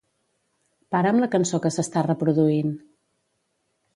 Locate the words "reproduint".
2.09-2.75